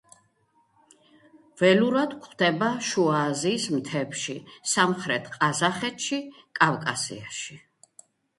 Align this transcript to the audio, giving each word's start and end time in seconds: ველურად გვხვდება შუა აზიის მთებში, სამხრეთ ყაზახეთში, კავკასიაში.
ველურად 1.59 2.15
გვხვდება 2.23 2.69
შუა 2.91 3.19
აზიის 3.25 3.67
მთებში, 3.75 4.35
სამხრეთ 4.73 5.31
ყაზახეთში, 5.37 6.21
კავკასიაში. 6.63 7.61